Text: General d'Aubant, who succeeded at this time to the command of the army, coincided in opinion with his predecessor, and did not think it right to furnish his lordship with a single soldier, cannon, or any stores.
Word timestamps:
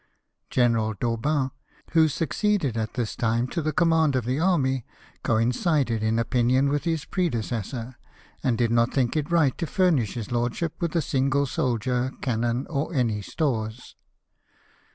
General 0.49 0.95
d'Aubant, 0.95 1.51
who 1.91 2.07
succeeded 2.07 2.75
at 2.75 2.95
this 2.95 3.15
time 3.15 3.45
to 3.49 3.61
the 3.61 3.71
command 3.71 4.15
of 4.15 4.25
the 4.25 4.39
army, 4.39 4.83
coincided 5.21 6.01
in 6.01 6.17
opinion 6.17 6.69
with 6.69 6.85
his 6.85 7.05
predecessor, 7.05 7.97
and 8.43 8.57
did 8.57 8.71
not 8.71 8.91
think 8.91 9.15
it 9.15 9.29
right 9.29 9.55
to 9.59 9.67
furnish 9.67 10.15
his 10.15 10.31
lordship 10.31 10.73
with 10.81 10.95
a 10.95 11.03
single 11.03 11.45
soldier, 11.45 12.11
cannon, 12.19 12.65
or 12.67 12.91
any 12.95 13.21
stores. 13.21 13.95